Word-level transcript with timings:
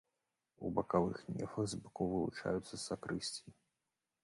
У 0.67 0.71
бакавых 0.79 1.19
нефах 1.35 1.67
з 1.75 1.79
бакоў 1.83 2.07
вылучаюцца 2.15 2.83
сакрысціі. 2.87 3.49